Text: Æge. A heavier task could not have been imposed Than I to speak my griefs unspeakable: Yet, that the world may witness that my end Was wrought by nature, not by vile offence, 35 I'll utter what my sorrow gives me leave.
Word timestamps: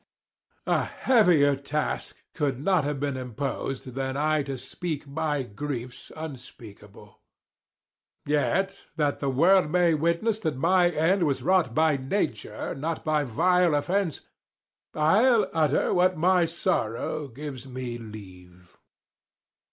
Æge. 0.65 0.73
A 0.73 0.83
heavier 0.83 1.55
task 1.55 2.15
could 2.33 2.59
not 2.59 2.85
have 2.85 2.99
been 2.99 3.15
imposed 3.15 3.89
Than 3.93 4.17
I 4.17 4.41
to 4.41 4.57
speak 4.57 5.05
my 5.05 5.43
griefs 5.43 6.11
unspeakable: 6.17 7.19
Yet, 8.25 8.87
that 8.95 9.19
the 9.19 9.29
world 9.29 9.69
may 9.69 9.93
witness 9.93 10.39
that 10.39 10.57
my 10.57 10.89
end 10.89 11.21
Was 11.27 11.43
wrought 11.43 11.75
by 11.75 11.97
nature, 11.97 12.73
not 12.73 13.05
by 13.05 13.23
vile 13.25 13.75
offence, 13.75 14.21
35 14.95 15.03
I'll 15.03 15.47
utter 15.53 15.93
what 15.93 16.17
my 16.17 16.45
sorrow 16.45 17.27
gives 17.27 17.67
me 17.67 17.99
leave. 17.99 18.75